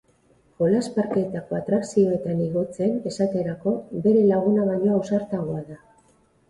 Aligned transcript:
Jolas-parkeetako 0.61 1.57
atrakzioetan 1.57 2.41
igotzen, 2.47 2.97
esaterako, 3.13 3.75
bere 4.09 4.27
laguna 4.35 4.69
baino 4.73 4.99
ausartagoa 4.99 5.65
da. 5.73 5.81